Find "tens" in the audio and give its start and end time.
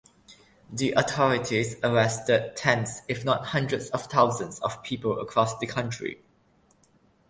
2.55-3.03